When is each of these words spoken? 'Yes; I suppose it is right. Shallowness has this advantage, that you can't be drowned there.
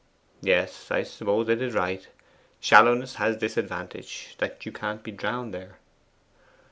'Yes; 0.41 0.89
I 0.89 1.03
suppose 1.03 1.47
it 1.47 1.61
is 1.61 1.75
right. 1.75 2.07
Shallowness 2.59 3.17
has 3.17 3.37
this 3.37 3.55
advantage, 3.55 4.33
that 4.39 4.65
you 4.65 4.71
can't 4.71 5.03
be 5.03 5.11
drowned 5.11 5.53
there. 5.53 5.77